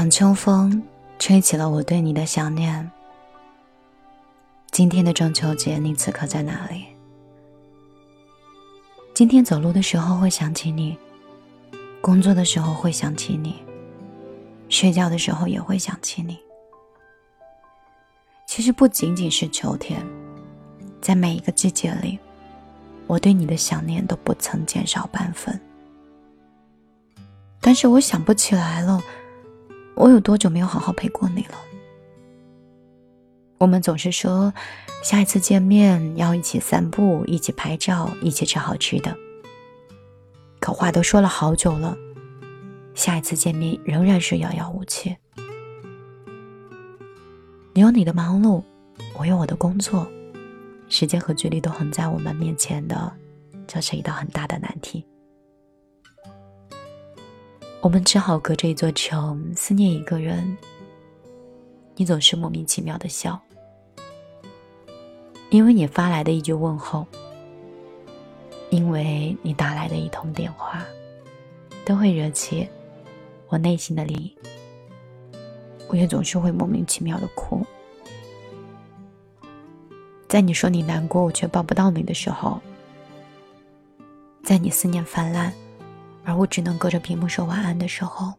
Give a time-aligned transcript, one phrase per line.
[0.00, 0.82] 场秋风
[1.18, 2.90] 吹起了我对你的想念。
[4.70, 6.86] 今天的中秋节，你此刻在哪里？
[9.12, 10.96] 今天走路的时候会想起你，
[12.00, 13.62] 工作的时候会想起你，
[14.70, 16.38] 睡觉的时候也会想起你。
[18.46, 20.02] 其实不仅仅是秋天，
[21.02, 22.18] 在每一个季节里，
[23.06, 25.60] 我对你的想念都不曾减少半分。
[27.60, 28.98] 但是我想不起来了，
[30.00, 31.58] 我有多久没有好好陪过你了？
[33.58, 34.50] 我们总是说，
[35.04, 39.14] 下一次见面要一起散步，一起拍照，一起吃好吃的。
[40.58, 41.94] 可话都说了好久了，
[42.94, 45.14] 下一次见面仍然是遥遥无期。
[47.74, 48.62] 你有你的忙碌，
[49.18, 50.10] 我有我的工作，
[50.88, 53.12] 时间和距离都横在我们面前的，
[53.66, 55.04] 这是一道很大的难题。
[57.82, 60.56] 我们只好隔着一座城思念一个人。
[61.96, 63.40] 你总是莫名其妙的笑。
[65.48, 67.06] 因为你发来的一句问候，
[68.68, 70.84] 因为你打来的一通电话，
[71.84, 72.68] 都会惹起
[73.48, 74.32] 我内心的涟漪。
[75.88, 77.66] 我也总是会莫名其妙的哭。
[80.28, 82.60] 在你说你难过，我却抱不到你的时候；
[84.44, 85.52] 在你思念泛滥，
[86.30, 88.32] 而我只能隔着屏幕说晚安的时候，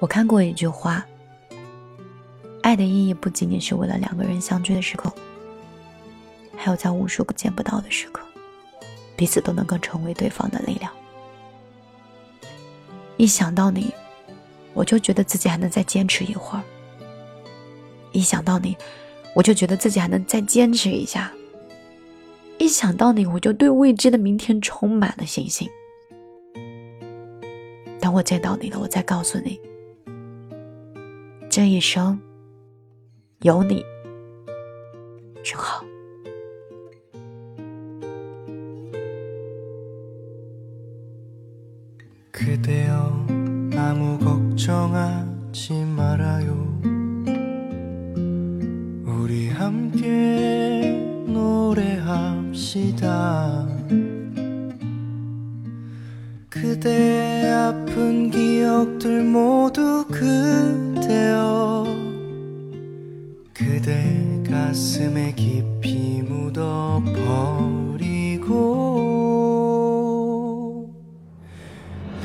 [0.00, 1.06] 我看过一句话。
[2.60, 5.12] 爱的意义不仅仅是为了两个人相聚的时刻，
[6.56, 8.20] 还有在无数个见不到的时刻，
[9.16, 10.92] 彼此都能够成为对方的力量。
[13.16, 13.94] 一想到你，
[14.74, 16.64] 我就觉得自己还能再坚持一会儿；
[18.10, 18.76] 一想到你，
[19.36, 21.30] 我就觉得自己还能再坚持一下；
[22.58, 25.68] 一想到你我就对未知的明天充满了信心。
[28.02, 29.60] 等我见到你了我再告诉你
[31.48, 32.20] 这一生
[33.42, 33.84] 有你
[35.44, 35.84] 真好
[52.52, 53.66] 노래합시다.
[56.48, 61.86] 그대 아픈 기억들 모두 그대여.
[63.52, 67.32] 그대 가슴에 깊이 묻어버리고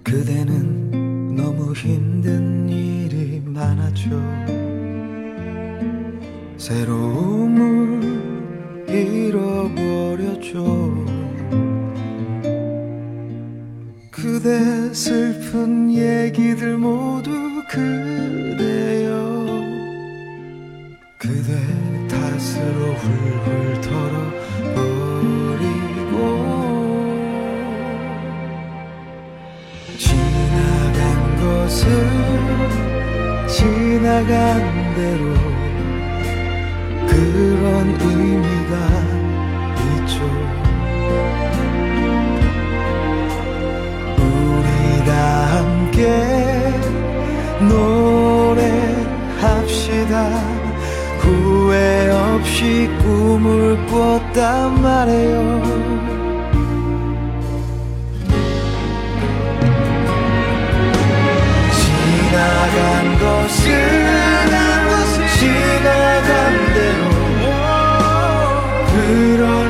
[0.03, 4.52] 그대는 너무 힘든 일이 많았죠
[6.63, 7.99] 새로움을
[8.89, 10.55] 잃어버렸죠.
[14.13, 17.33] 그대 슬픈 얘기들 모두
[17.69, 19.45] 그대여.
[21.19, 21.59] 그대
[22.07, 24.93] 탓으로 훌훌 털어버리고.
[29.99, 30.95] 지나간
[31.41, 31.83] 것은
[33.49, 35.52] 지나간 대로
[37.23, 38.75] 그런 의미가
[39.95, 40.17] 있죠.
[44.19, 44.69] 우리
[45.07, 45.13] 다
[45.55, 46.01] 함께
[49.39, 50.15] 노래합시다.
[51.21, 53.47] 후회 없이 꿈을
[53.87, 55.63] 꿨단 말이에요.
[61.79, 64.22] 지나간 것은
[69.03, 69.62] good